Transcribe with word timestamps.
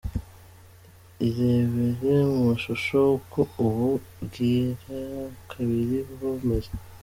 Irebere 1.27 2.13
mu 2.31 2.39
mashusho 2.49 2.97
uko 3.17 3.39
ubu 3.65 3.89
bwirakabiri 4.23 5.97
buba 6.07 6.27
bumeze. 6.35 6.71